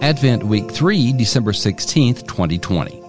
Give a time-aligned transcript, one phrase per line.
[0.00, 3.02] Advent Week 3, December 16th, 2020.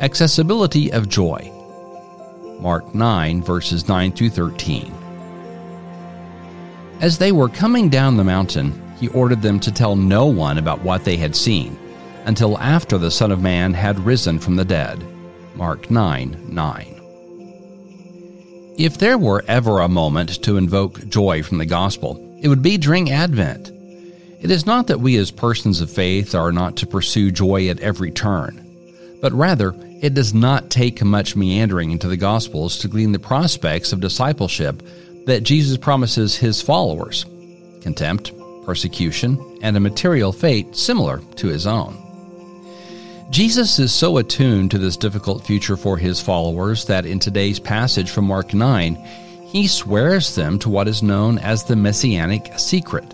[0.00, 1.52] Accessibility of Joy.
[2.60, 4.94] Mark 9, verses 9 through 13.
[7.00, 10.80] As they were coming down the mountain, he ordered them to tell no one about
[10.82, 11.76] what they had seen
[12.24, 15.04] until after the Son of Man had risen from the dead.
[15.56, 17.00] Mark 9 9.
[18.78, 22.78] If there were ever a moment to invoke joy from the gospel, it would be
[22.78, 23.79] during Advent.
[24.40, 27.80] It is not that we as persons of faith are not to pursue joy at
[27.80, 28.66] every turn,
[29.20, 33.92] but rather, it does not take much meandering into the Gospels to glean the prospects
[33.92, 34.82] of discipleship
[35.26, 37.26] that Jesus promises his followers
[37.82, 38.32] contempt,
[38.64, 41.96] persecution, and a material fate similar to his own.
[43.30, 48.10] Jesus is so attuned to this difficult future for his followers that in today's passage
[48.10, 48.94] from Mark 9,
[49.46, 53.04] he swears them to what is known as the messianic secret.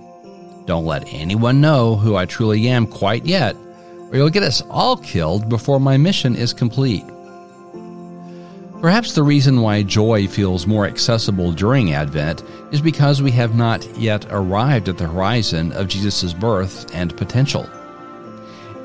[0.66, 3.56] Don't let anyone know who I truly am quite yet,
[4.10, 7.04] or you'll get us all killed before my mission is complete.
[8.80, 13.84] Perhaps the reason why joy feels more accessible during Advent is because we have not
[13.96, 17.68] yet arrived at the horizon of Jesus' birth and potential.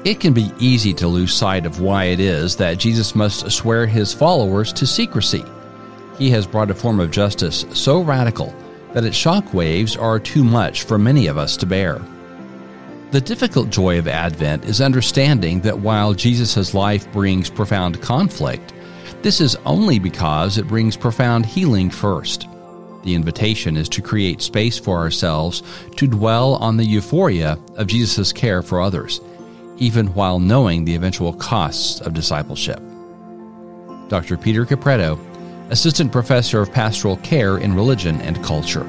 [0.06, 3.86] It can be easy to lose sight of why it is that Jesus must swear
[3.86, 5.44] his followers to secrecy.
[6.18, 8.56] He has brought a form of justice so radical
[8.94, 12.02] that its shock waves are too much for many of us to bear.
[13.12, 18.74] The difficult joy of Advent is understanding that while Jesus' life brings profound conflict,
[19.22, 22.48] this is only because it brings profound healing first.
[23.04, 25.64] The invitation is to create space for ourselves
[25.98, 29.22] to dwell on the euphoria of Jesus' care for others
[29.82, 32.80] even while knowing the eventual costs of discipleship.
[34.10, 34.38] Dr.
[34.38, 35.20] Peter Capretto,
[35.72, 38.84] Assistant Professor of Pastoral Care in Religion and Culture.